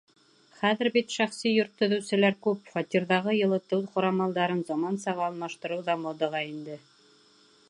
—Хәҙер 0.61 0.87
бит 0.95 1.11
шәхси 1.17 1.51
йорт 1.57 1.75
төҙөүселәр 1.81 2.39
күп, 2.47 2.73
фатирҙағы 2.77 3.37
йылытыу 3.43 3.87
ҡорамалдарын 3.93 4.67
замансаға 4.73 5.29
алмаштырыу 5.31 5.89
ҙа 5.93 6.01
модаға 6.09 6.47
инде. 6.53 6.85